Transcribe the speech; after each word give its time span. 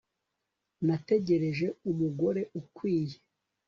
Ntegereje 0.85 1.67
umugore 1.89 2.41
ukwiye 2.59 3.17